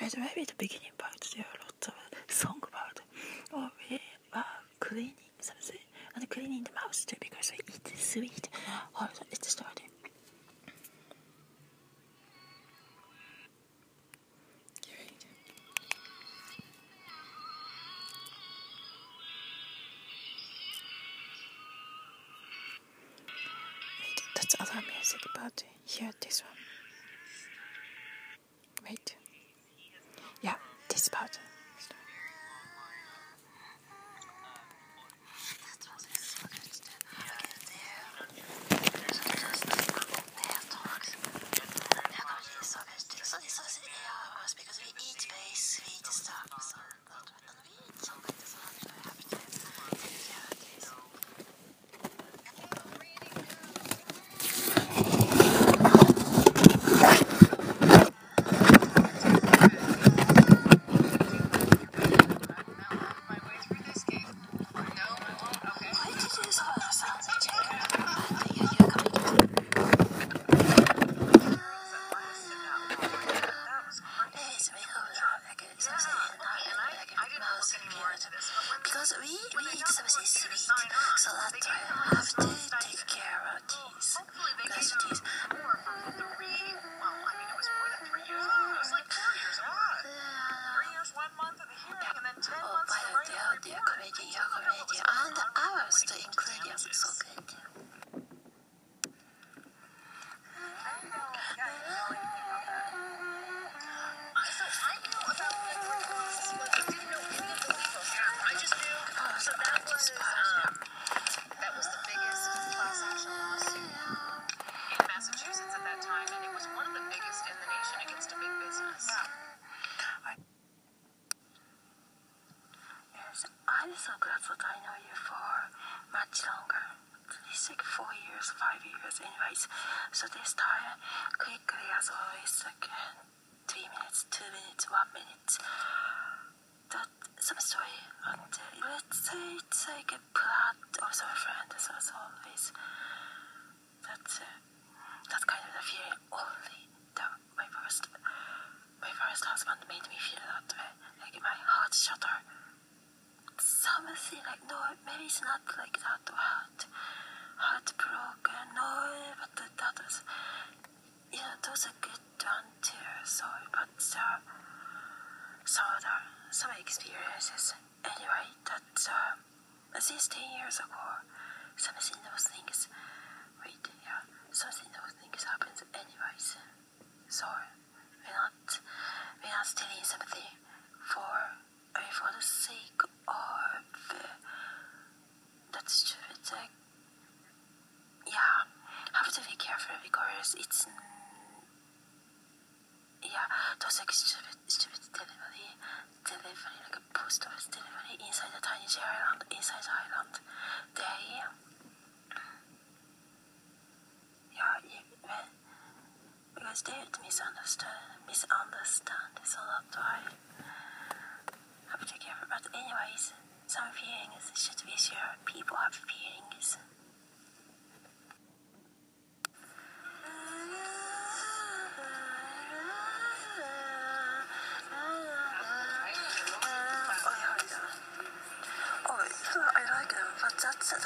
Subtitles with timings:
[0.00, 1.94] at the the beginning part there are lots of
[2.28, 3.00] song about,
[3.52, 4.00] or oh, we
[4.34, 4.44] are
[4.80, 5.78] cleaning something
[6.14, 8.48] and cleaning the mouth too because we eat sweet
[9.00, 9.86] also it's starting
[24.00, 26.52] Wait, that's other music, but here this one.
[28.88, 29.15] Wait.
[30.42, 30.54] Yeah.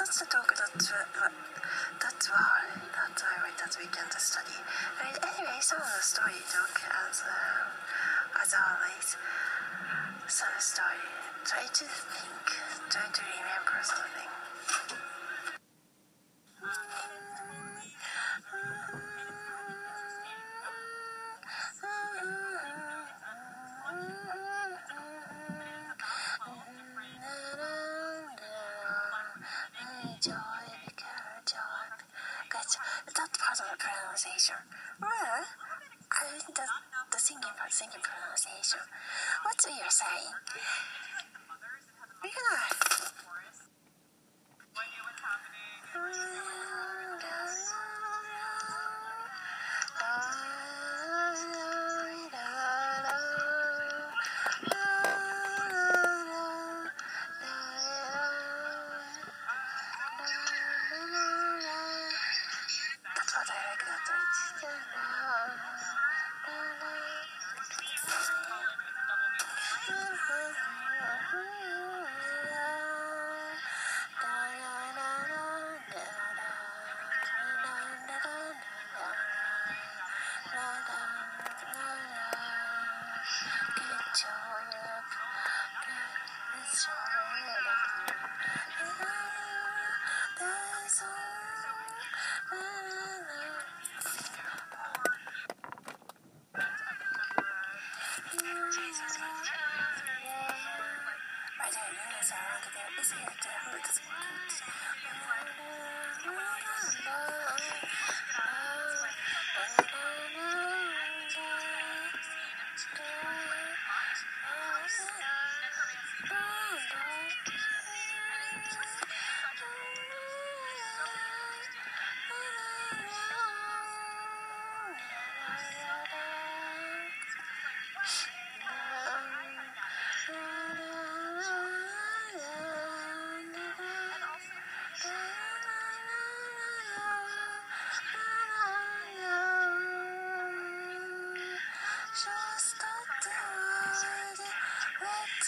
[0.01, 1.29] that's the uh, talk that, uh,
[2.01, 2.41] that we
[2.89, 4.57] that I read that weekend study.
[4.97, 9.13] Anyway, some of the story talk as uh, as always,
[10.25, 11.05] some story.
[11.45, 12.45] Try to think,
[12.89, 14.40] try to remember something.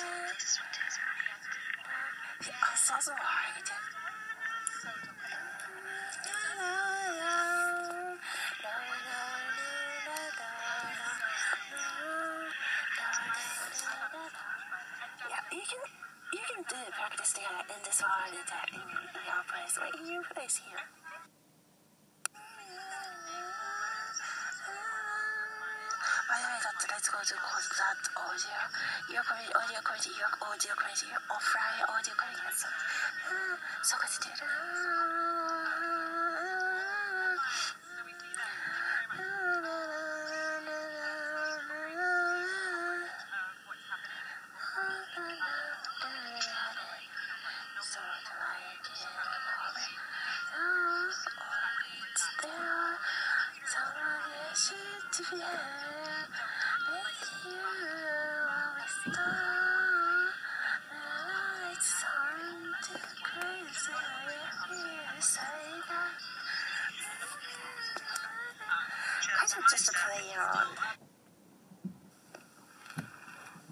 [15.29, 15.81] Yeah, you can
[16.33, 20.23] you can do practice there in this one in in your place, right in your
[20.35, 20.81] place here.
[26.29, 26.61] By the way,
[27.27, 28.55] to cause that audio.
[29.11, 32.55] Your community, audio community, your audio community, offline audio community.
[32.55, 32.69] So,
[33.27, 34.47] hmm, so good to do.
[34.47, 35.26] So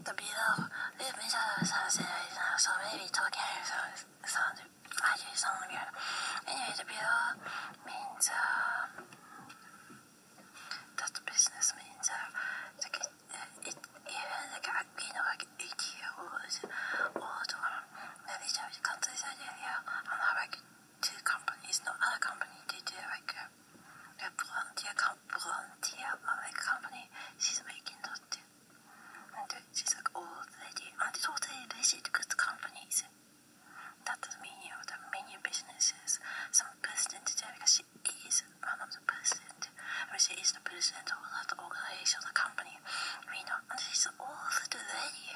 [0.05, 0.69] The below,
[0.99, 2.01] the middle sounds
[2.57, 4.57] so maybe talking sound, sound,
[5.03, 5.91] actually sound weird.
[6.49, 7.41] Anyway, the below
[7.85, 8.89] means, uh,
[10.97, 12.29] that business means, uh,
[12.81, 13.11] like it,
[13.69, 15.67] it, even like, uh, you know, like 80
[15.99, 17.85] year olds or to, um,
[18.29, 20.57] maybe Japanese countryside area, and have like
[21.03, 26.57] two companies, no other company, they do like, uh, a volunteer, com- volunteer, uh, like
[26.57, 27.05] company,
[27.39, 28.47] she's making that too.
[29.37, 31.27] And she's like old lady, and it's
[31.85, 33.05] legit good companies.
[34.09, 36.17] That mean you know the many businesses.
[36.49, 37.29] Some president
[37.69, 37.85] she
[38.25, 39.69] is one of the president.
[40.09, 42.81] I she is the president of that organization, the company.
[43.29, 45.29] You know, and she's old lady.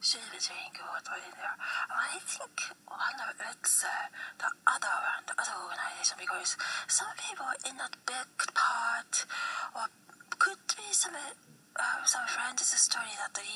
[0.00, 1.56] She was drinking water in there.
[1.92, 2.56] I think
[2.88, 4.08] one of it's uh,
[4.40, 6.56] the other one, the other organization, because
[6.88, 9.28] some people in that big part,
[9.76, 9.92] or
[10.40, 11.51] could be some uh,
[12.04, 13.48] some friends' is a story that we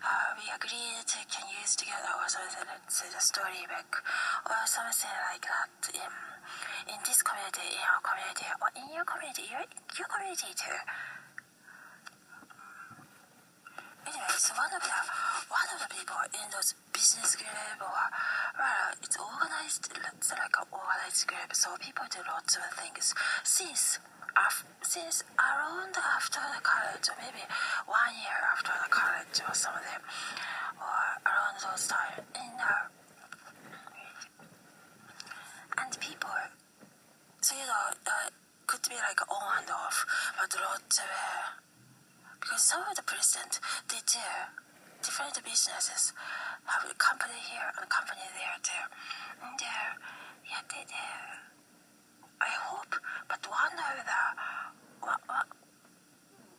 [0.00, 2.64] uh, we agreed to can use together, or something.
[2.88, 4.02] Say the story book,
[4.46, 5.72] or something like that.
[5.92, 6.12] In
[6.94, 9.64] in this community, in our community, or in your community, your
[9.98, 10.80] your community too.
[14.08, 14.96] Anyway, so one of the
[15.52, 17.92] one of the people in those business group or
[18.56, 23.12] well, it's organized it's like an organized group, so people do lots of things.
[23.44, 24.00] Since
[24.46, 27.42] af- since around after the college, maybe
[27.86, 30.02] one year after the college or something,
[30.78, 32.86] or around those time, in uh,
[35.82, 36.30] and people
[37.40, 38.28] so you know uh,
[38.66, 40.04] could be like on and off,
[40.38, 41.58] but lots of uh,
[42.40, 44.28] because some of the president they do
[45.02, 46.12] different businesses
[46.66, 48.84] have a company here and a company there too.
[49.42, 49.90] And uh,
[50.44, 51.06] yeah, they do.
[52.40, 52.50] I
[53.28, 54.22] but one of the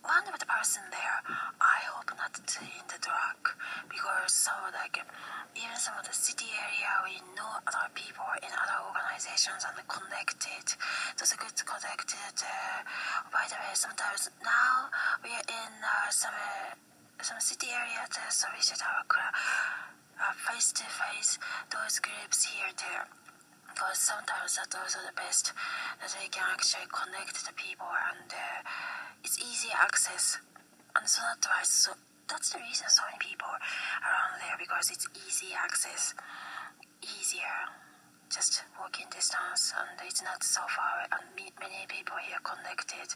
[0.00, 1.18] one, of the person there,
[1.60, 3.40] I hope not to in the drug
[3.90, 5.02] because some like
[5.54, 10.66] even some of the city area we know other people in other organizations and connected.
[11.20, 12.36] Are good connected.
[12.42, 12.80] Uh,
[13.30, 14.88] by the way, sometimes now
[15.22, 16.74] we are in uh, some uh,
[17.22, 18.62] some city area, too, so we
[20.20, 21.38] a face to face
[21.72, 23.19] those groups here too.
[23.80, 25.56] Because sometimes that's also the best
[26.04, 28.60] that we can actually connect the people and uh,
[29.24, 30.36] it's easy access.
[30.92, 31.96] And so that's why so
[32.28, 36.12] that's the reason so many people around there because it's easy access
[37.00, 37.72] easier
[38.28, 43.08] just walking distance and it's not so far and many people here connected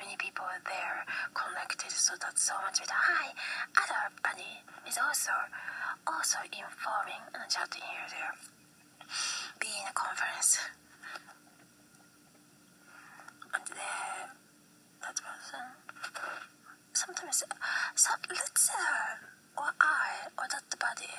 [0.00, 1.04] many people there
[1.36, 2.96] connected so that's so much better.
[2.96, 3.36] Hi
[3.76, 5.36] other bunny is also
[6.08, 8.32] also informing and chatting here there
[9.60, 10.58] be in a conference.
[13.54, 14.28] And there
[15.02, 15.64] that person
[16.92, 17.44] sometimes
[17.94, 21.12] so let's uh, or I or that body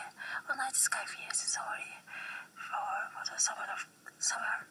[0.50, 1.92] or night sky feels sorry
[2.54, 3.82] for for the summer of
[4.20, 4.66] summer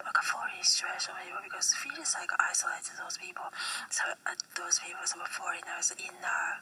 [0.00, 1.12] like a foreign situation
[1.44, 3.44] because feels like isolated those people.
[3.92, 6.54] So uh, those people some foreigners in uh,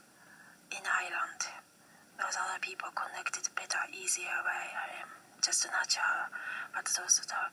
[0.74, 1.42] in Ireland
[2.18, 6.28] those other people connected better easier way I am just natural
[6.74, 7.50] but those that are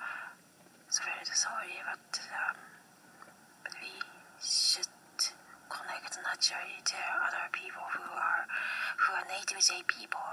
[1.03, 2.57] very sorry but um,
[3.81, 3.91] we
[4.41, 4.89] should
[5.69, 8.45] connect naturally to other people who are
[9.01, 10.23] who are native J people.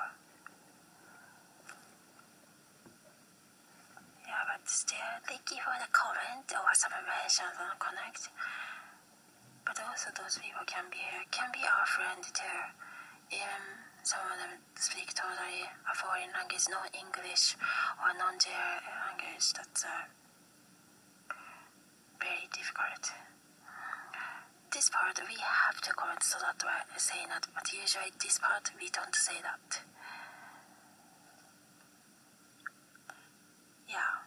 [4.26, 8.28] Yeah, but still, thank you for the comment or some mentions on connect.
[9.66, 12.60] But also, those people can be can be our friend too.
[13.32, 13.62] Even
[14.02, 17.56] some of them speak totally a foreign language, no English
[18.02, 19.46] or non-J language.
[19.54, 20.06] That's uh,
[22.18, 23.12] very difficult
[24.72, 28.70] this part we have to comment so that we're saying that, but usually this part
[28.80, 29.84] we don't say that.
[33.84, 34.24] Yeah.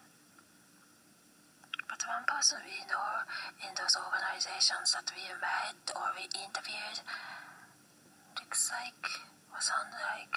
[1.89, 3.25] But one person we know
[3.57, 7.01] in those organizations that we met or we interviewed
[8.37, 10.35] looks like or sounds like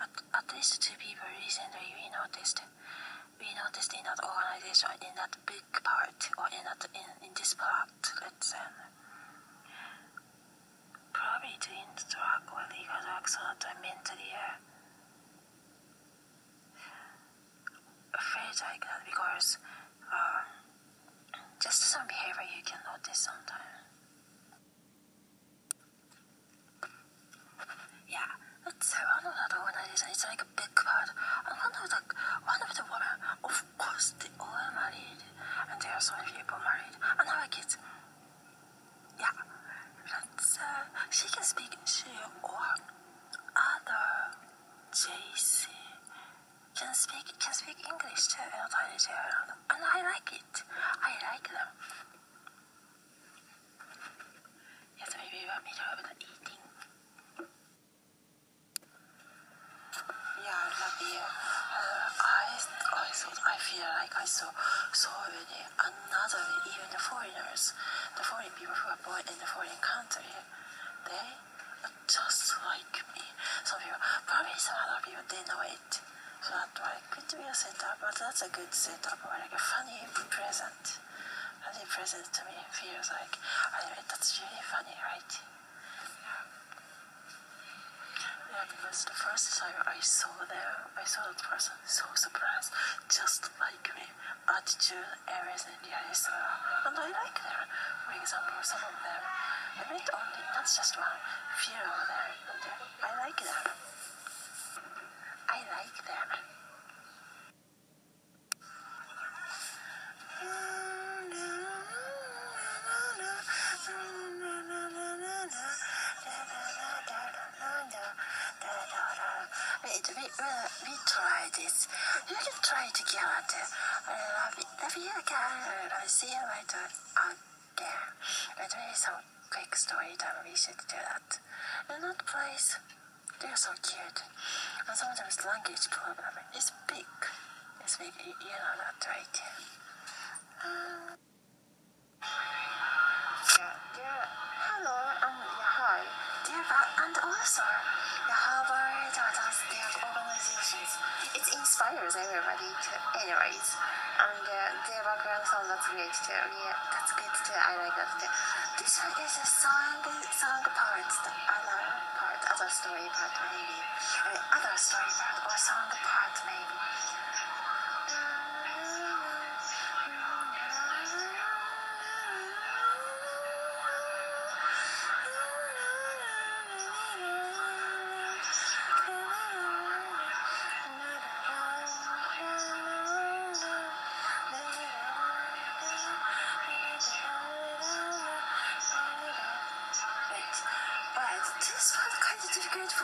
[0.00, 2.64] at, at least two people recently we noticed.
[3.36, 7.52] We noticed in that organization, in that big part, or in that in, in this
[7.52, 7.92] part,
[8.24, 8.64] let's say
[11.12, 14.56] probably to interact with because accident I mentally uh,
[18.16, 19.58] afraid like that because
[20.08, 20.40] uh,
[21.60, 23.75] just some behavior you can notice sometimes.
[28.76, 30.08] It's one of that organization.
[30.12, 31.08] It's like a big part.
[31.48, 32.00] And one of the
[32.44, 35.20] one of the women, of course, they all married,
[35.72, 37.76] and there are so many people married, and have kids.
[39.18, 39.32] Yeah
[40.60, 42.08] uh, she can speak she
[42.42, 42.74] or
[43.56, 44.06] other
[44.92, 45.68] JC
[46.74, 50.54] can speak can speak English too in Thailand, and I like it.
[51.02, 51.70] I like them.
[54.98, 56.62] Yes, maybe we want me to have the eating.
[60.40, 61.20] Yeah, I love you.
[61.20, 62.56] Uh, I
[63.46, 64.50] I feel like I saw
[64.92, 67.72] so many another even the foreigners
[68.16, 70.24] the foreign people who are born in the foreign country,
[71.04, 71.28] they
[71.84, 73.24] are just like me.
[73.62, 76.00] Some people, probably some other people, they know it.
[76.40, 79.60] So that why could be a setup, but that's a good setup, or like a
[79.60, 80.00] funny
[80.32, 80.96] present.
[81.60, 85.32] Funny present to me feels like, I anyway, that's really funny, right?
[86.24, 86.46] Yeah.
[88.56, 91.76] Because the first time I saw them, I saw that person.
[91.84, 92.72] So surprised,
[93.12, 94.08] just like me,
[94.48, 96.08] attitude, everything, yeah,
[96.88, 97.68] and I like them
[98.06, 99.22] for example, some of them,
[99.74, 101.18] I met only, not just one,
[101.58, 102.30] few of them,
[103.02, 103.85] I like them.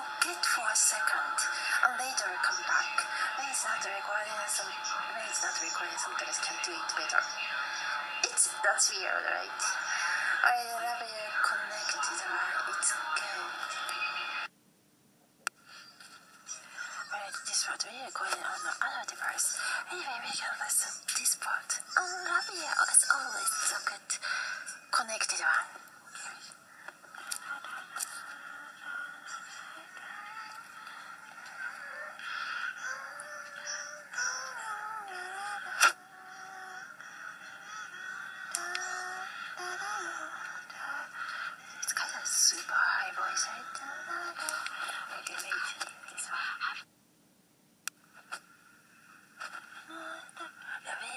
[0.02, 1.38] Forget for a second
[1.86, 2.94] and later come back.
[3.38, 7.22] Maybe it's not recording some it's not recording sometimes can do it better.
[8.26, 9.62] It's that's weird, right?
[10.42, 12.02] I love you connected?
[12.02, 13.38] It's okay.
[17.12, 19.54] Alright, this part we recording on another device.
[19.86, 21.70] Anyway, we can listen this part.
[21.94, 24.08] I love you as always so good
[24.90, 25.70] connected one.
[41.82, 43.76] It's kind of super high voice, right?
[45.20, 45.66] Okay, wait.
[46.12, 46.78] This one.
[50.84, 51.10] Yeah, we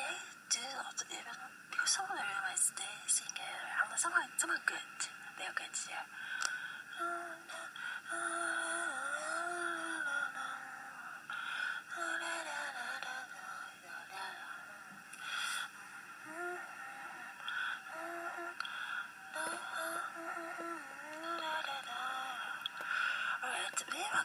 [0.51, 1.37] do not even
[1.71, 4.93] because some of the realize they sing uh, and some are some are good.
[5.37, 6.05] They are good, yeah.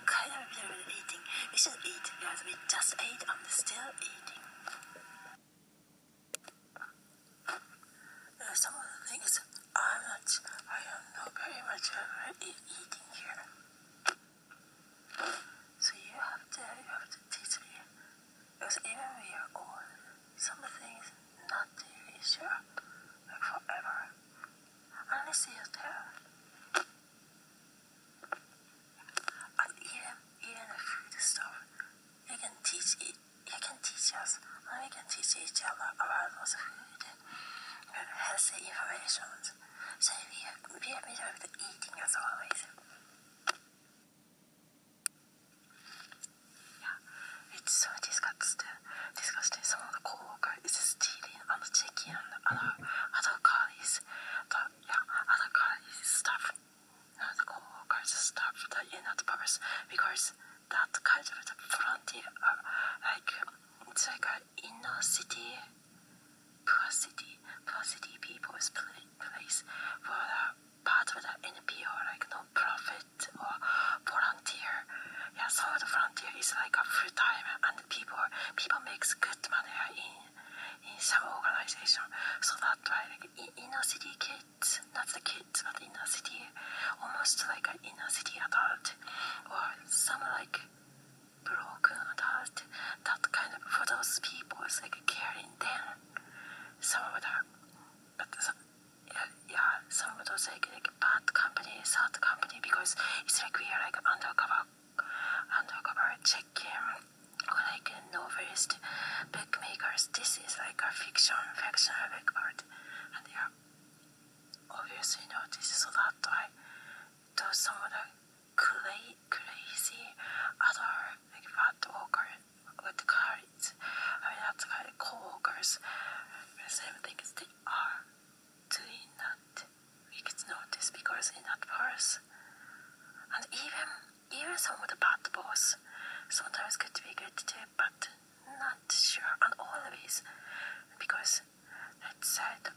[0.00, 1.20] Eating.
[1.52, 4.19] We should eat because we just ate um, and still eating.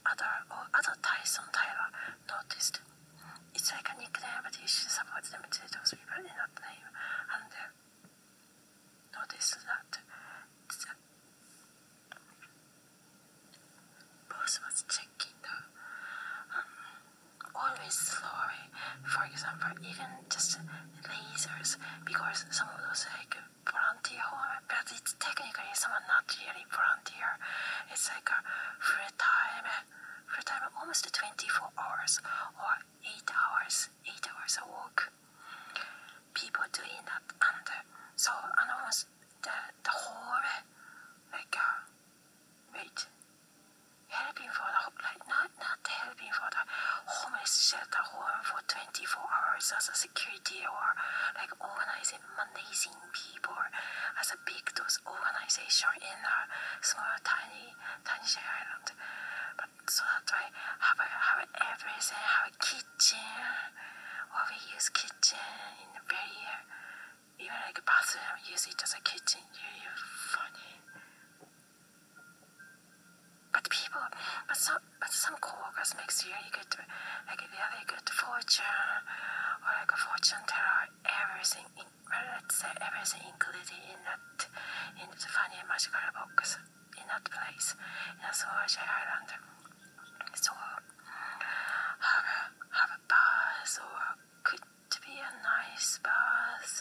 [0.06, 1.90] Other or other ties Tyson Tyler
[2.28, 2.80] noticed
[3.56, 6.88] it's like a nickname but you should support them to those people in that name.
[7.32, 9.92] And uh, notice that
[14.30, 15.56] boss was checking the
[16.52, 16.68] um,
[17.56, 18.64] always slowly.
[19.04, 20.60] For example, even just
[21.44, 23.36] lasers, because some of those like
[23.68, 27.36] volunteer home, but it's technically some are not really volunteer.
[27.92, 28.40] It's like a
[28.80, 29.68] full time,
[30.28, 32.20] full time almost 24 hours
[32.60, 35.12] or 8 hours, 8 hours a work.
[36.34, 37.68] People doing that, and
[38.16, 39.08] so and almost
[39.44, 40.40] the the whole
[41.32, 41.78] like uh,
[42.74, 43.00] wait
[44.10, 46.64] helping for the like not not helping for the
[47.06, 49.33] homeless shelter home for 24
[49.72, 50.88] as a security or
[51.40, 53.56] like organizing managing people
[54.20, 56.38] as a big those organization in a
[56.84, 57.72] small tiny
[58.04, 58.92] tiny island.
[59.56, 60.52] But so that I
[60.84, 63.72] have a, have everything have a kitchen
[64.36, 65.40] or we use kitchen
[65.80, 66.44] in the very
[67.40, 69.42] even like bathroom use it as a kitchen.
[69.56, 69.96] You really
[70.34, 70.74] funny.
[73.54, 74.02] But people,
[74.48, 76.72] but some, but some coworkers make sure you get
[77.28, 79.04] like a really good fortune
[79.60, 84.48] or like a fortune teller, everything, in, well, let's say everything included in that,
[84.96, 86.56] in the funny magical box,
[86.96, 87.76] in that place,
[88.16, 89.28] in a Soldier Island.
[90.40, 92.40] So, have a,
[92.72, 94.00] have a bath or
[94.48, 94.64] could
[95.04, 96.80] be a nice bath.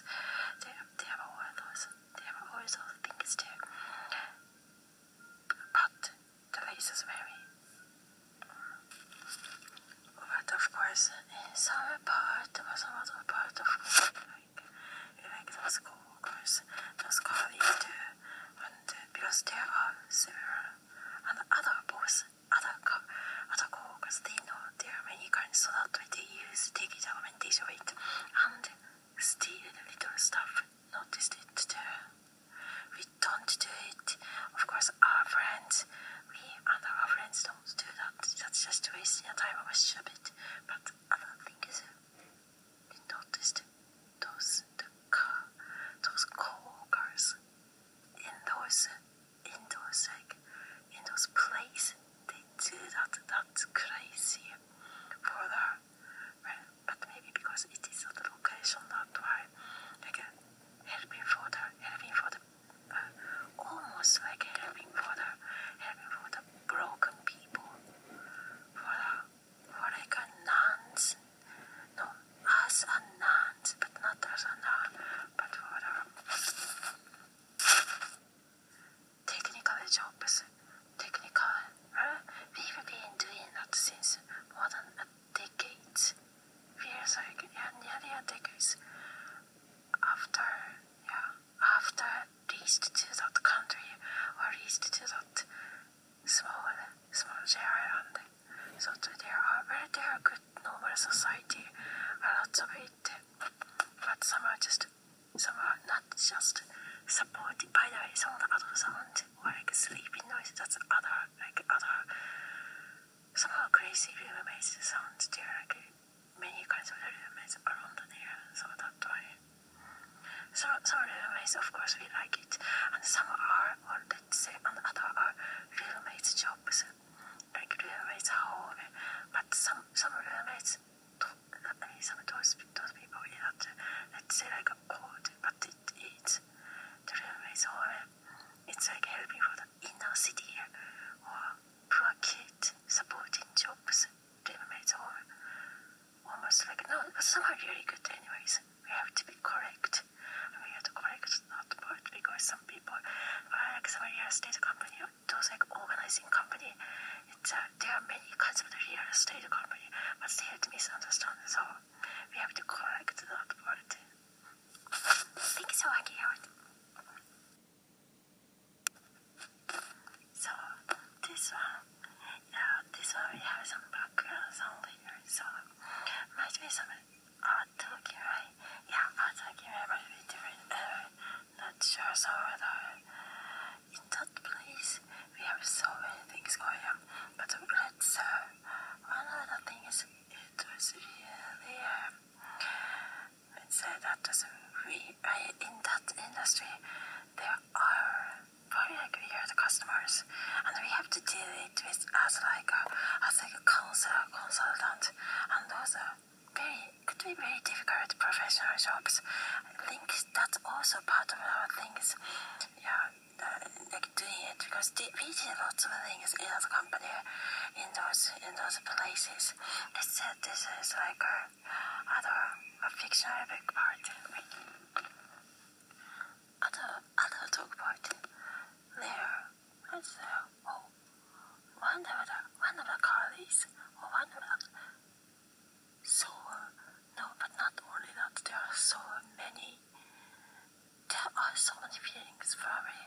[241.37, 242.99] Oh, so many feelings for me.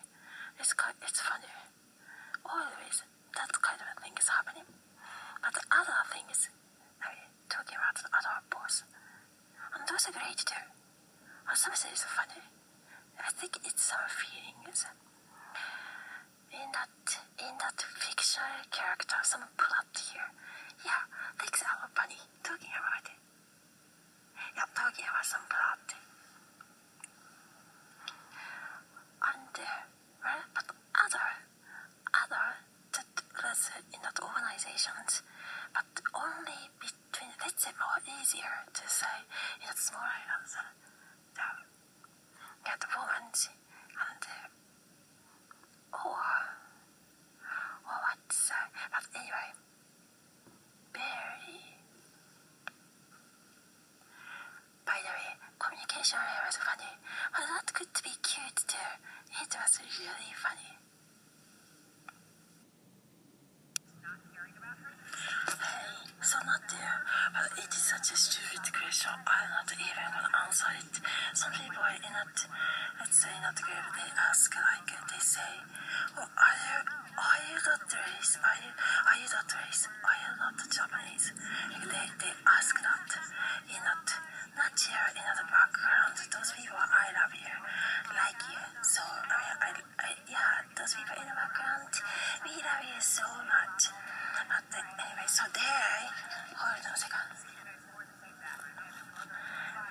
[0.60, 1.52] It's quite, it's funny.
[2.46, 3.04] Always
[3.36, 4.68] that kind of thing is happening.
[5.44, 6.50] But the other thing is,
[7.04, 8.84] I mean, talking about the other boss,
[9.76, 10.66] and those are great too.
[11.46, 12.42] And something is funny.
[13.20, 14.86] I think it's some feelings.
[16.52, 16.96] In that,
[17.38, 20.32] in that fictional character, some plot here.
[20.88, 21.04] Yeah,
[21.38, 22.18] things are funny.
[22.44, 23.20] Talking about it.
[24.56, 26.05] Yeah, talking about some plot.
[29.56, 29.88] there
[30.24, 31.28] were but other,
[32.12, 32.46] other
[33.44, 35.22] let's say, that uh, organizations,
[35.74, 39.22] but only between, let's say, more easier to say,
[39.62, 40.50] in that small island,
[41.36, 41.48] the,
[42.66, 44.38] get the woman and the,
[45.94, 46.26] or,
[47.86, 49.50] or what to say, but anyway,
[50.90, 51.60] very,
[54.90, 56.94] by the way, communication was funny,
[57.32, 58.92] but well, that could be cute too.
[59.42, 60.72] It was really funny.
[65.46, 65.88] Hey,
[66.24, 66.98] so not there.
[67.36, 69.12] But it is such a stupid question.
[69.28, 70.96] I'm not even gonna answer it.
[71.36, 72.36] Some people are not,
[73.00, 73.86] let's say, not good.
[73.96, 75.54] They ask like they say,
[76.18, 76.80] "Oh, are you,
[77.20, 78.34] are you not race?
[78.40, 79.84] Are you, are you not race?
[79.92, 81.28] Are you not Japanese?"
[81.72, 83.12] Like they, they ask that.
[83.68, 84.08] In not,
[84.56, 86.16] not here in the background.
[86.32, 87.56] Those people, I love you,
[88.16, 88.62] like you.
[88.82, 91.92] So I mean, I, I yeah, those people in the background,
[92.44, 93.92] we love you so much.
[94.48, 96.00] But anyway, so there,
[96.56, 97.36] hold on a second.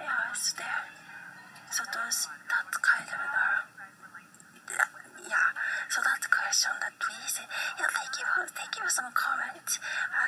[0.00, 0.84] Yeah, it's there.
[1.70, 3.60] So those, that kind of, uh,
[5.26, 5.48] yeah,
[5.90, 7.42] so that question that we say,
[7.80, 10.23] yeah, thank you for, thank you for some comment, and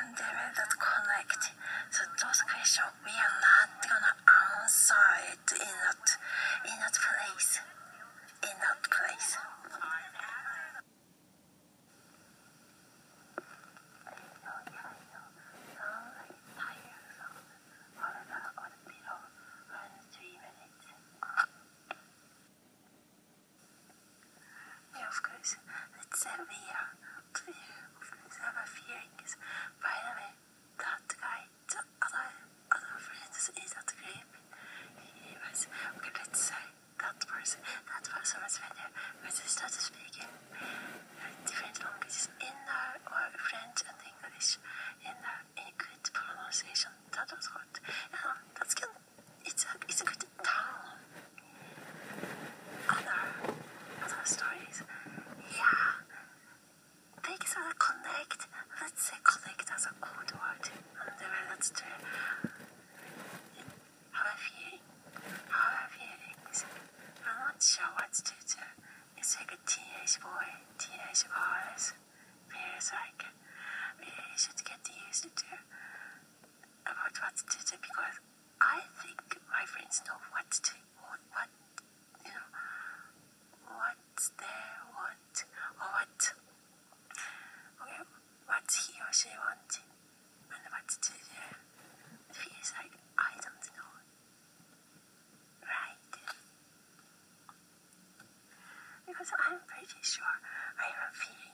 [99.17, 100.29] Because I'm pretty sure
[100.77, 101.46] I have a I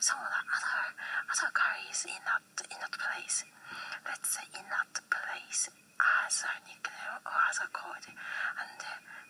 [0.00, 0.82] some of the other
[1.30, 3.44] other guys in that in that place,
[4.06, 8.78] let's say in that place as a nickname or as a code, and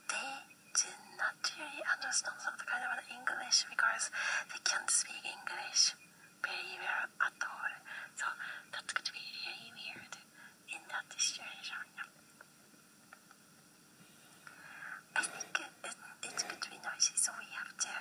[0.09, 0.33] they
[0.77, 4.11] do not really understand that kind of English because
[4.53, 5.97] they can't speak English
[6.44, 7.73] very well at all.
[8.16, 8.27] So
[8.73, 10.14] going to be really weird
[10.73, 11.85] in that situation.
[15.16, 17.92] I think it, it, to be noisy, so we have to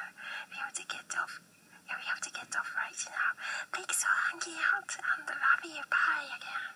[0.52, 1.42] we have to get off.
[1.88, 3.32] Yeah, we have to get off right now.
[3.74, 5.82] Thanks for hanging out and love you.
[5.90, 6.68] Bye again.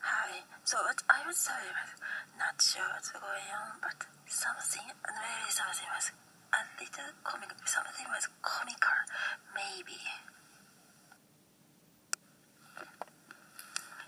[0.00, 0.30] Hi.
[0.64, 0.76] So
[1.08, 1.92] I was sorry was
[2.38, 3.96] not sure what's going on, but
[4.28, 6.10] something maybe something was
[6.52, 7.50] a little comic.
[7.66, 9.00] Something was comical,
[9.54, 9.98] maybe.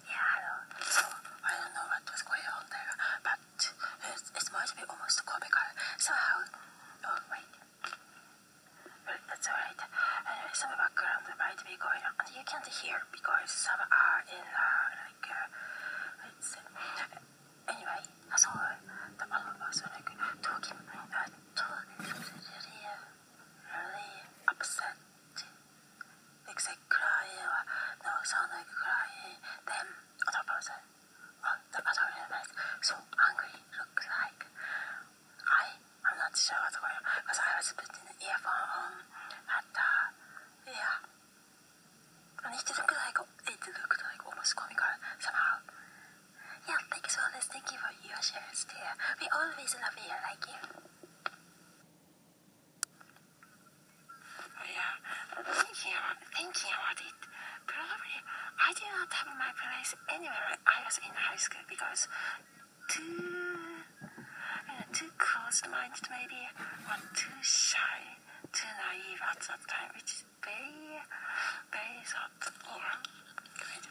[0.06, 0.60] Yeah, I know.
[0.86, 2.94] So I don't know what was going on there,
[3.26, 3.40] but
[4.06, 6.46] it, it might be almost comical somehow.
[7.10, 7.52] Oh wait.
[9.06, 9.80] Well, that's alright.
[9.82, 10.70] Anyway, some
[11.80, 11.96] on.
[12.36, 16.56] You can't hear because some are in uh, like uh, it's
[17.68, 18.02] anyway.
[18.36, 18.48] So
[19.16, 20.10] the other person like
[20.42, 22.82] talking, uh, talking really,
[23.72, 24.12] really
[24.48, 24.96] upset.
[26.46, 27.62] Like say crying or
[28.04, 29.36] no sound like crying.
[29.64, 29.86] Then
[30.28, 30.80] other person
[31.44, 32.50] on the other end like
[32.84, 34.40] so angry look like.
[35.48, 35.64] I
[36.04, 38.92] I'm not sure what's going on because I was putting the earphone on
[39.48, 39.88] at the
[40.72, 40.96] yeah.
[42.44, 45.62] And it looked like it looked like almost comical somehow.
[46.68, 47.46] Yeah, thanks for this.
[47.50, 48.66] Thank you for your shares
[49.22, 50.58] We always love you like you.
[54.66, 54.98] Yeah,
[55.46, 57.18] thinking about, thinking about it,
[57.70, 58.18] probably
[58.58, 62.10] I did not have my place anywhere I was in high school because
[62.90, 66.42] too, you know, too closed-minded maybe,
[66.90, 68.18] or too shy,
[68.50, 70.98] too naive at that time, which is very,
[71.70, 72.26] very yeah,
[73.54, 73.86] good.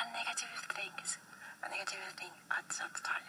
[0.00, 1.20] And negative things,
[1.60, 3.28] a negative thing at that time.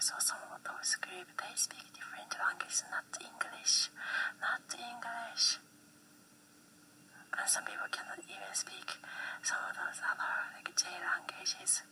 [0.00, 1.26] Co-workers some of those group.
[1.38, 3.90] They speak different languages, not English,
[4.40, 5.58] not English.
[7.34, 8.98] And some people cannot even speak
[9.42, 11.82] some of those other like J languages,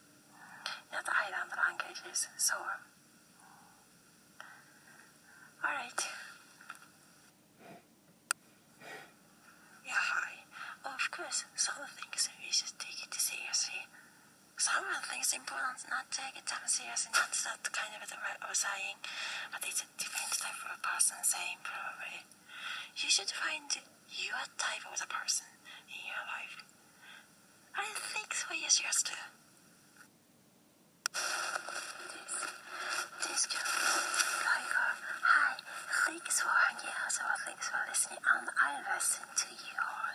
[0.93, 2.29] not island languages.
[2.39, 2.55] So,
[5.65, 6.01] all right.
[9.87, 10.47] Yeah, hi.
[10.85, 13.87] Of course, some things we should take it seriously.
[14.67, 18.51] Some things important not take it that seriously, not that kind of the right of
[18.51, 18.99] saying,
[19.55, 22.27] but it's a different type of person saying probably.
[22.99, 23.71] You should find
[24.11, 25.47] your type of the person
[25.87, 26.67] in your life.
[27.79, 29.15] I think so, yes, yes, too.
[33.23, 33.71] This, this girl,
[34.51, 35.63] like, uh, hi,
[36.11, 40.11] thanks for hanging out, so thanks for listening, and I listen to you all,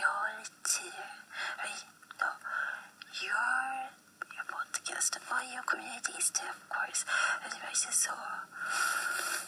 [0.00, 1.04] your too.
[1.60, 1.84] Wait,
[2.16, 2.32] no,
[3.22, 3.90] your
[4.34, 7.04] your podcast or your communities too, of course.
[7.44, 8.10] Anyways, so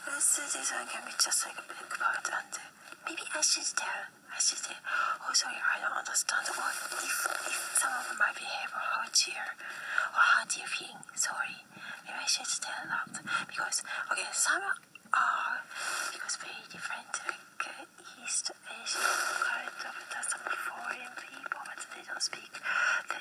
[0.07, 2.63] this this one can be just like a big part, and uh,
[3.07, 4.77] maybe I should tell, I I should uh, say,
[5.25, 6.45] oh sorry, I don't understand.
[6.53, 7.17] Or if,
[7.49, 9.41] if some of my behavior hurts you,
[10.13, 11.57] or hurt you feeling sorry,
[12.05, 13.17] maybe I should tell that.
[13.49, 13.81] Because,
[14.13, 15.57] okay, some are,
[16.13, 19.09] because very different, like uh, East Asian
[19.41, 22.53] kind of, some foreign people, but they don't speak,
[23.09, 23.17] the,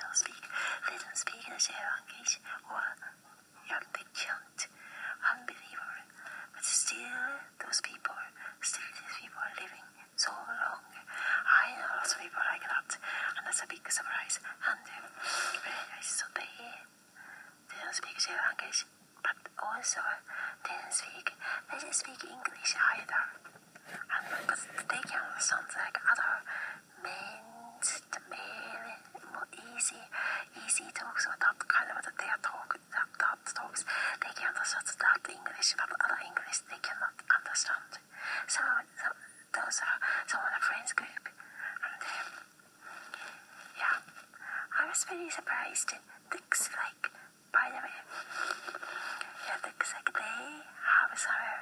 [0.00, 0.44] don't speak,
[0.88, 0.96] they
[1.48, 2.84] the same language, or,
[3.96, 4.60] they can't.
[5.20, 6.00] Unbelievable.
[6.52, 8.16] But still, those people,
[8.60, 9.86] still these people are living
[10.16, 10.84] so long.
[11.48, 12.90] I know lots of people like that,
[13.36, 14.40] and that's a big surprise.
[14.68, 15.08] And um.
[16.00, 16.48] So they,
[17.68, 18.84] they don't speak language,
[19.22, 20.00] but also
[20.64, 21.32] they don't speak,
[21.68, 23.24] they don't speak English either.
[23.88, 26.32] And because they can understand like other
[27.04, 27.40] men,
[28.12, 28.49] the male, more
[29.80, 30.04] easy,
[30.60, 33.80] easy talks or that kind of their talk, that, that talks,
[34.20, 37.96] they can understand that English, but other English they cannot understand.
[38.44, 38.60] So,
[39.00, 39.08] so
[39.56, 42.28] those are some of the friends group, and um,
[43.80, 45.88] yeah, I was very surprised.
[45.96, 47.08] It looks like,
[47.48, 47.98] by the way,
[49.48, 51.56] yeah, looks like they have some,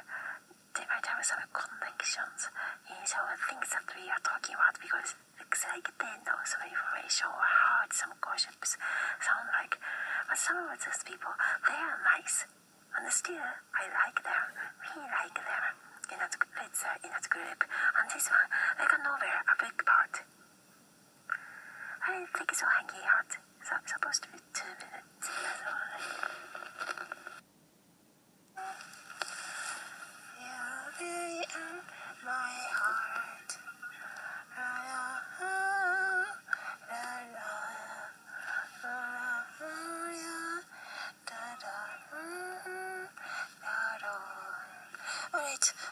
[0.75, 2.51] they might have some connections
[2.91, 7.27] in some things that we are talking about because looks like they know some information
[7.33, 7.48] or
[7.93, 8.76] some gossips
[9.20, 9.78] sound like.
[10.28, 11.32] But some of those people,
[11.66, 12.45] they are nice.
[12.97, 14.47] And still, I like them.
[14.97, 15.64] We like them
[16.12, 17.64] in that, let's say, uh, in that group.
[17.97, 20.14] And this one, like a novel, a big part.
[22.09, 23.30] I think it's so hanging out.
[23.64, 25.28] So supposed to be two minutes.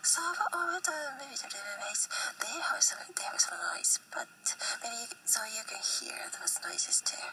[0.07, 2.07] For all the maybe the living mates,
[2.39, 4.29] they have some they have some noise, but
[4.81, 7.27] maybe so you can hear those noises too.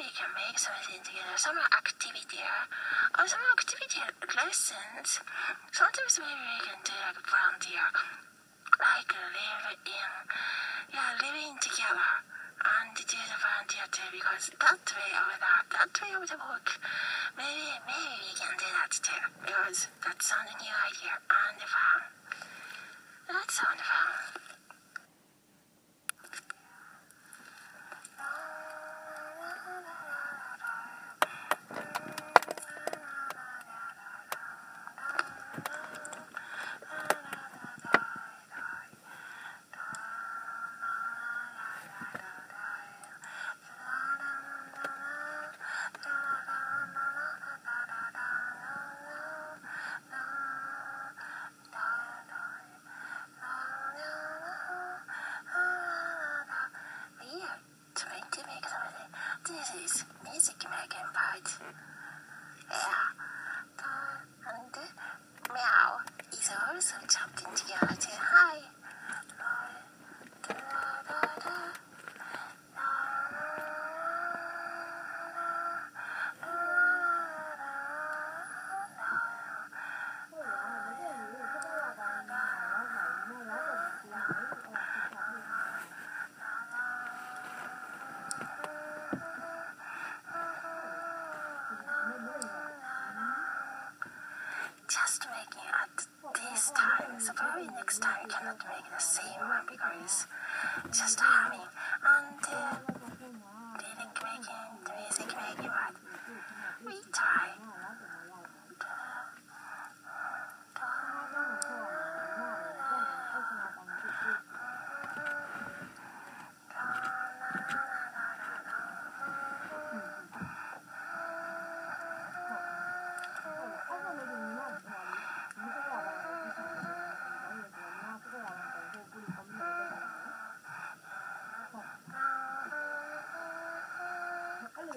[0.00, 4.00] We can make something together, some activity or some activity
[4.32, 5.20] lessons.
[5.76, 7.84] Sometimes maybe we can do like volunteer,
[8.80, 10.12] like uh, live in,
[10.96, 12.10] yeah, living together
[12.64, 16.80] and do the volunteer too because that way of that, that way of the work,
[17.36, 22.00] maybe, maybe we can do that too because that's a new idea and fun.
[23.28, 24.39] That sounds fun.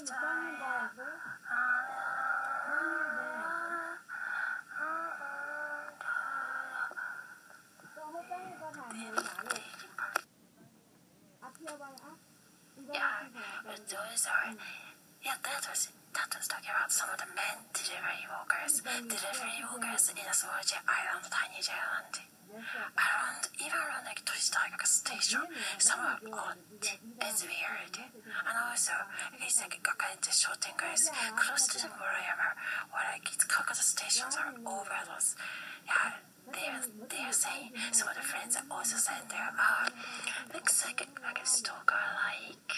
[0.00, 0.46] that's a story.
[12.92, 13.26] Yeah,
[13.66, 14.54] but those are.
[15.24, 18.80] Yeah, that was that was talking about some of the men delivery workers.
[18.84, 22.14] Delivery workers in a Sochi island, tiny island.
[22.56, 25.42] Around even around like Toshitaka station,
[25.78, 26.56] some are odd.
[26.80, 27.96] It's weird.
[27.98, 28.92] And also,
[29.42, 32.54] it's like Gakante shoppingers close to the Murayama,
[32.94, 35.34] or like it's Kakata stations are over those.
[35.86, 36.12] Yeah.
[36.46, 36.80] They're,
[37.10, 39.88] they're saying some of the friends are also saying there are
[40.54, 42.70] looks like a, like a stalker like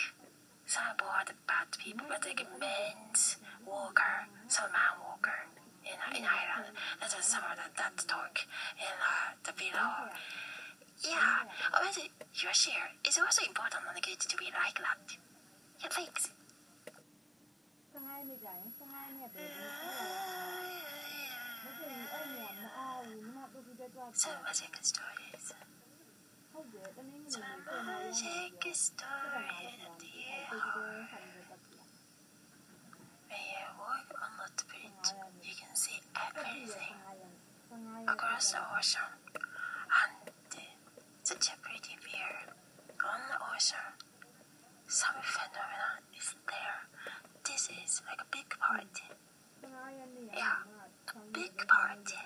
[0.65, 5.45] some bored bad people but like a men's walker some man walker
[5.85, 8.41] in, in Ireland that is some of the, that talk
[8.81, 10.17] in uh, the below
[11.05, 11.45] yeah
[11.75, 12.11] obviously
[12.41, 15.17] your share is also important on the good to be like that
[15.83, 16.31] yeah thanks
[24.15, 25.53] so magic stories?
[27.29, 27.41] So
[27.87, 30.13] magic story at the
[33.29, 35.09] when you walk on the bridge
[35.45, 36.97] you can see everything
[38.09, 39.13] across the ocean.
[39.93, 40.63] And
[41.23, 42.33] such a pretty view
[43.05, 43.93] on the ocean.
[44.87, 46.81] Some phenomenon is there.
[47.45, 49.09] This is like a big party.
[50.35, 50.65] Yeah
[51.09, 52.21] a big party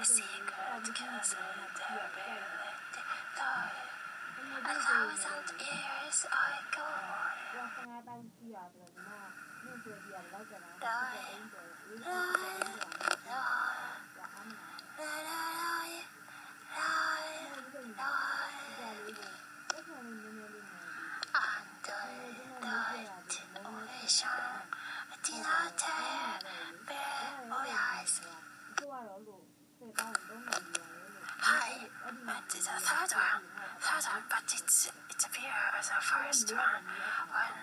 [0.00, 1.38] A secret castle
[1.74, 2.40] there
[4.60, 6.90] A thousand years ago
[31.42, 31.86] Hi,
[32.26, 33.46] but it's a third one.
[33.78, 36.82] Third one, but it's it's appear as a first one
[37.30, 37.54] on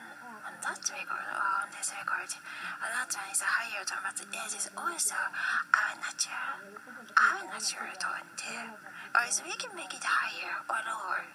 [0.47, 2.31] on that record or on this record.
[2.79, 6.71] And that one is a higher tone, but it is also a natural,
[7.19, 8.79] a natural tone too.
[9.11, 11.27] Or we can make it higher or lower,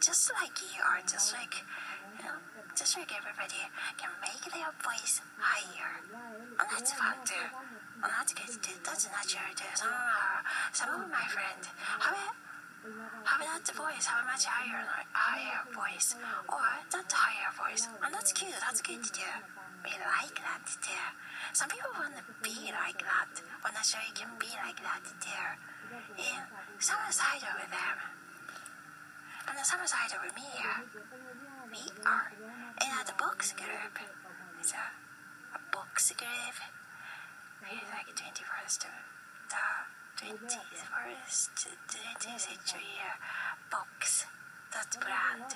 [0.00, 1.60] just like you are, just like
[2.78, 3.66] just like everybody
[3.98, 5.98] can make their voice higher.
[6.62, 7.46] And that's fun too.
[7.98, 8.78] And that's good too.
[8.86, 9.02] That's
[9.34, 9.74] your too.
[9.74, 9.90] Some
[10.70, 11.66] some of my friends
[11.98, 12.26] have a,
[13.26, 16.14] have that the voice, have a much higher, higher voice,
[16.46, 16.62] or
[16.94, 17.90] that higher voice.
[17.98, 18.54] And that's cute.
[18.62, 19.34] That's good too.
[19.82, 21.06] We like that too.
[21.58, 23.42] Some people want to be like that.
[23.58, 25.50] But not sure you can be like that too.
[26.14, 26.46] Yeah,
[26.78, 27.98] some side over them.
[29.48, 30.44] And the summer side over me,
[31.72, 32.28] we are
[32.80, 34.06] it a box grave.
[34.60, 34.84] It's a,
[35.54, 36.58] a box grave.
[37.62, 38.88] Maybe like 21st, uh,
[39.50, 41.58] the 21st,
[42.38, 43.18] century uh,
[43.70, 44.26] box.
[44.72, 45.50] That brand.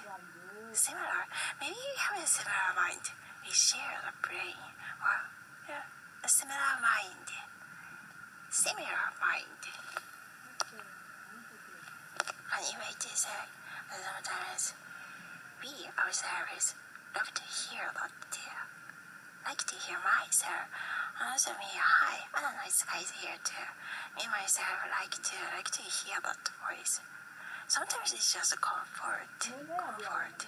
[0.73, 1.23] Similar.
[1.61, 3.07] Maybe you have a similar mind.
[3.45, 4.59] We share the brain
[4.99, 5.23] Well,
[5.69, 5.85] yeah,
[6.25, 7.29] a similar mind.
[8.51, 9.63] Similar mind.
[12.59, 13.43] Anyway, they say
[13.91, 14.75] sometimes
[15.63, 16.75] we ourselves
[17.15, 18.65] love to hear about there.
[19.45, 20.69] Like to hear myself.
[21.21, 23.69] Also me, hi, I like to hear guys here too.
[24.17, 27.01] Me myself like to like to hear about voice.
[27.69, 29.29] Sometimes it's just comfort.
[29.41, 30.47] Comfort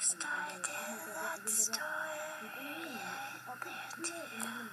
[0.00, 1.80] started that story
[2.54, 4.67] there too.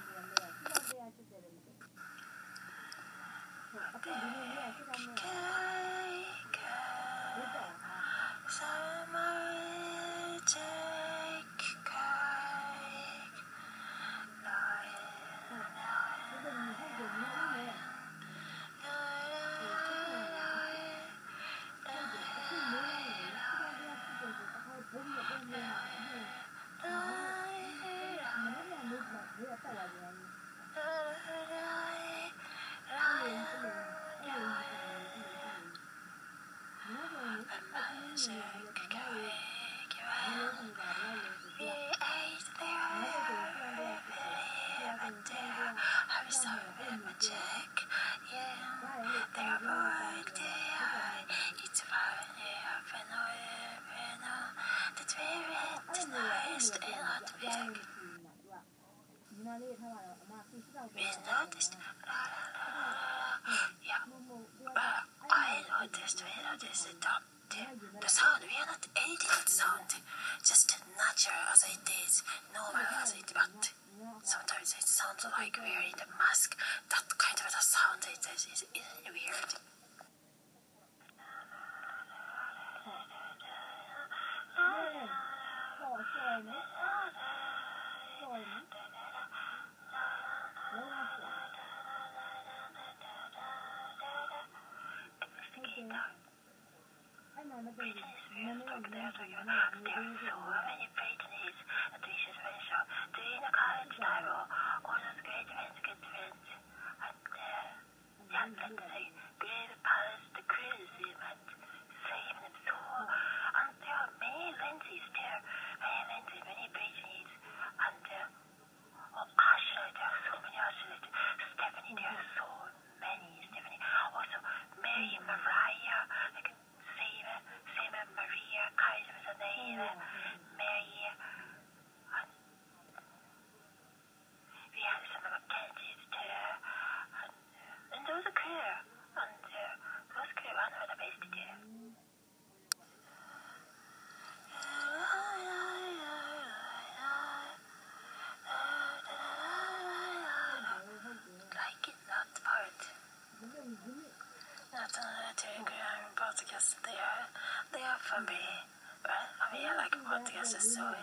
[160.52, 160.95] necessary.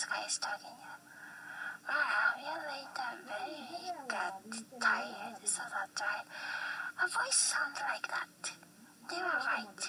[0.00, 1.00] this guy is talking yet.
[1.84, 3.60] Wow, you later very
[4.08, 4.40] got
[4.80, 6.24] tired, so right.
[6.96, 8.52] Her voice sounds like that.
[9.10, 9.80] They were right.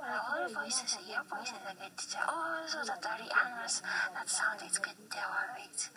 [0.00, 1.92] Our voices, your voices are good.
[2.28, 3.82] Also, the dirty animals,
[4.14, 5.90] that sound is good too, always.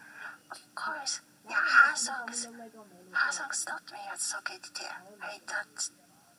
[0.51, 4.86] Of course, yeah, her songs, her songs not me, it's so good too.
[5.22, 5.91] Right, that's,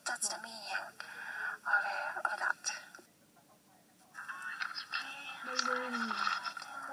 [0.06, 0.92] that's the meaning of,
[1.64, 2.64] uh, of that.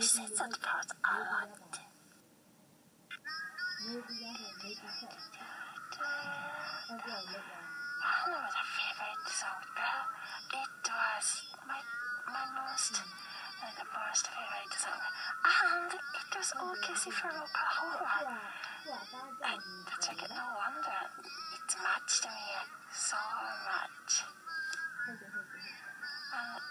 [0.00, 1.76] This is the part I liked.
[3.84, 4.08] One of
[8.40, 10.04] my favorite songs, well,
[10.56, 11.28] it was
[11.68, 11.84] my,
[12.32, 12.96] my most,
[13.60, 15.04] like the most favorite song.
[15.44, 18.40] And it was all Casey from Oklahoma.
[19.44, 22.56] I, that's like no wonder it matched me
[22.88, 23.20] so
[23.68, 24.24] much.
[26.32, 26.69] And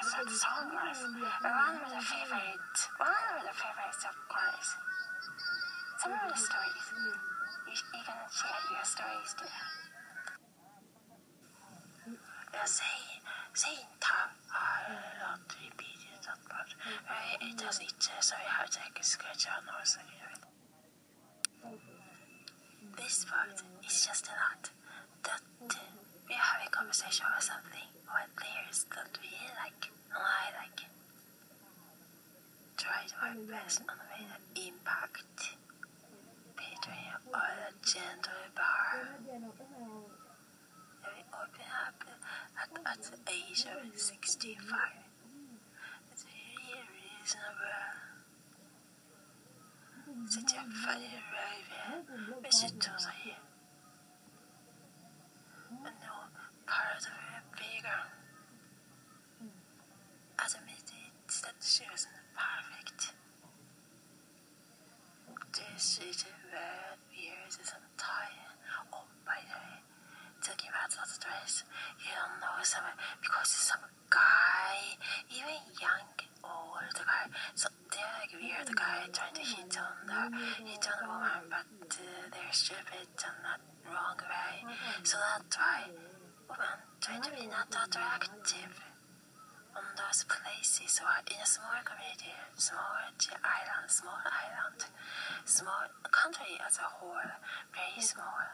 [0.00, 0.98] you know, because that song was
[1.44, 4.70] one of the favorite, one of the favorites of course.
[6.00, 7.12] Some of the stories, you,
[7.68, 9.52] you can share your stories too.
[12.54, 13.20] Yeah, say,
[13.52, 16.72] saying time, I not repeated that part.
[17.04, 20.00] Right, it does it, so we have to take a sketch on also.
[22.96, 24.70] This part is just a lot
[25.24, 25.42] that
[26.28, 30.82] we having a conversation about something Players there's that we like I like.
[32.76, 35.56] Tried to best on the way that impact
[36.56, 39.14] between all the gentle bar.
[41.02, 41.98] We open up
[42.58, 44.58] at, at the age of 65.
[46.10, 48.00] It's really reasonable
[50.28, 53.10] Such a funny arrival, mais c'est tout ça.
[55.70, 56.26] And now,
[56.66, 57.19] part of
[65.80, 68.52] This is a weird years some time.
[68.92, 69.80] Oh, by the way,
[70.44, 71.64] talking about that dress,
[72.04, 72.84] you don't know some
[73.24, 75.00] because some guy,
[75.32, 76.04] even young,
[76.44, 81.08] old guy, so they're like weird guy trying to hit on the hit on the
[81.08, 84.68] woman, but uh, they're stupid and not wrong way.
[85.00, 85.88] So that's why
[86.44, 88.89] women try to be not attractive
[89.80, 94.80] on those places or in a small community, small island, small island,
[95.48, 97.32] small country as a whole,
[97.72, 98.44] very small.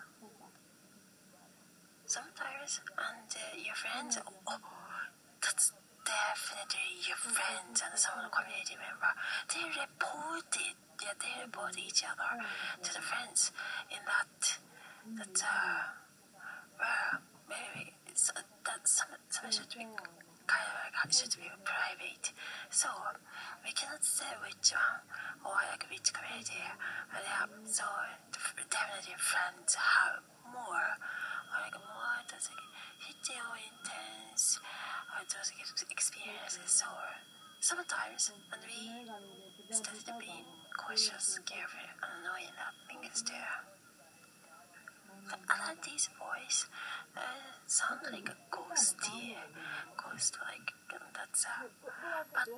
[2.07, 4.63] Sometimes, and uh, your friends, oh,
[5.43, 5.73] that's
[6.07, 9.11] definitely your friends and some community member,
[9.51, 12.39] they reported, yeah, they report each other
[12.79, 13.51] to the friends
[13.91, 14.39] in that,
[15.19, 15.99] that, uh,
[16.79, 17.21] well,
[17.51, 19.83] maybe it's, uh, that some, some should be
[20.47, 22.33] kind of like should be private.
[22.71, 22.89] So
[23.65, 25.03] we cannot say which one
[25.45, 26.63] or like which community.
[27.13, 27.85] But yeah, so
[28.33, 30.89] definitely friends have more
[31.53, 32.69] or like more those like
[33.03, 34.59] video intense
[35.15, 35.51] or those
[35.91, 37.07] experiences or
[37.61, 39.07] sometimes and we
[39.75, 40.47] started being
[40.79, 43.76] cautious, careful, and knowing that things there.
[45.85, 46.67] These boys.
[47.17, 47.21] Uh,
[47.67, 49.35] sound like a ghosty,
[49.97, 50.73] ghost like
[51.15, 51.67] that's uh,
[52.33, 52.49] but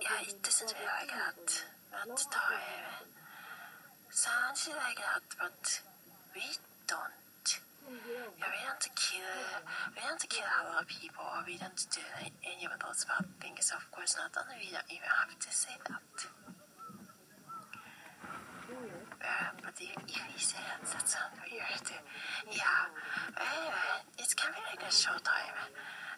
[0.00, 3.08] yeah, it doesn't feel like that at the time.
[4.10, 5.80] Sounds like that, but
[6.34, 7.48] we don't.
[7.84, 9.60] Yeah, we don't kill.
[9.94, 11.24] We don't kill a lot of people.
[11.24, 12.00] Or we don't do
[12.44, 13.72] any of those bad things.
[13.74, 16.26] Of course not, and we don't even have to say that
[19.24, 22.04] um, the Elise Hensetson who heard weird.
[22.52, 22.88] Yeah.
[23.40, 25.56] Anyway, it's gonna be like a short time.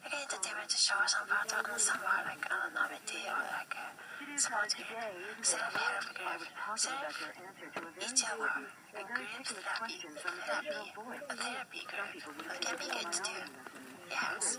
[0.04, 0.38] I'm to
[0.68, 4.84] to show some part of somehow like anonymity or like uh, smartly.
[5.42, 7.26] Self-help self
[8.00, 8.50] each other,
[8.94, 9.98] a group therapy,
[10.46, 10.68] therapy,
[11.28, 13.42] a therapy group that can be good too.
[14.10, 14.58] Yes.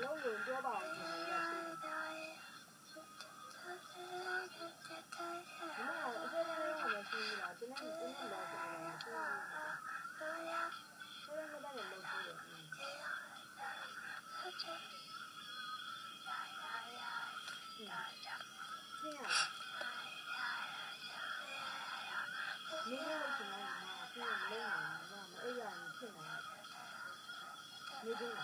[0.00, 0.80] 能稳多吧？
[0.80, 1.32] 什么呀？
[6.10, 9.20] 我今天让我们注意了，今天你今天聊什么了？
[11.26, 12.30] 昨天和大家都说了。
[19.00, 19.18] 这样。
[22.86, 24.64] 明天我请来人了，今天没来，
[25.06, 25.30] 知道吗？
[25.42, 26.30] 哎呀，你请来了，
[28.02, 28.36] 没听了。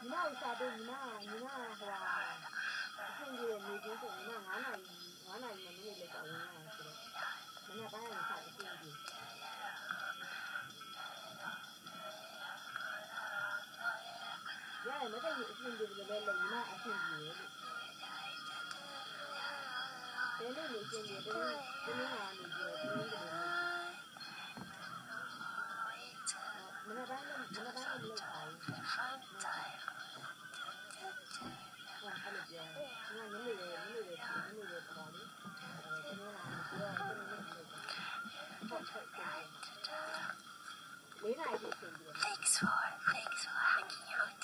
[0.00, 1.92] 你那啥都你那你那是吧？
[3.18, 4.64] 看见没结婚，你那俺那
[5.32, 6.40] 俺那没没没搞人啊，
[6.76, 6.88] 是的，
[7.68, 8.72] 人家把俺啥都见的。
[14.84, 17.34] 原来没在有事就不来来你那还见别的。
[20.38, 21.26] 真的没见别的，
[21.86, 22.48] 真的啊没见
[22.82, 23.12] 别的。
[26.88, 27.20] mình đã bán
[27.52, 28.16] mình đã bán lên lầu
[42.18, 42.72] Thanks for
[43.04, 44.42] thanks for hanging out.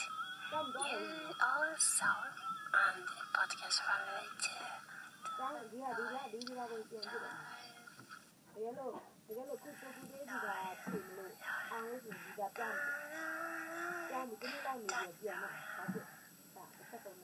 [0.52, 2.12] You also
[2.74, 4.64] and the podcast family too.
[16.94, 17.18] What's going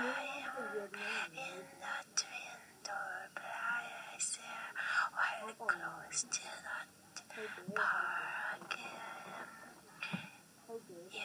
[0.00, 0.88] What's
[1.34, 2.56] in that twin?
[2.84, 3.44] But
[5.12, 8.29] I close to that.
[10.70, 10.78] You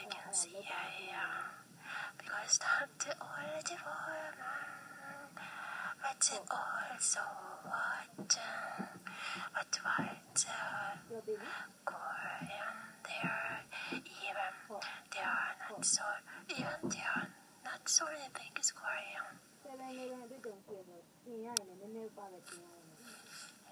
[0.10, 1.38] can see her here
[2.18, 4.34] because time to all devour
[6.02, 7.20] but also
[7.62, 8.38] what
[9.54, 10.98] what words are
[13.06, 13.62] there
[13.94, 14.52] even
[15.14, 16.02] they are not so
[16.50, 17.30] even they are
[17.64, 19.30] not so anything is Korean.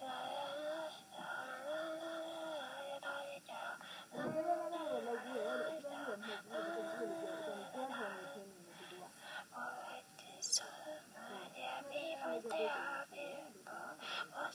[0.02, 1.03] La.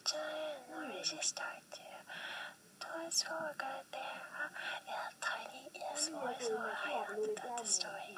[0.08, 2.02] giant resistor there.
[2.80, 4.48] Toys for good there.
[4.86, 8.16] Yeah, tiny is more so high up the story.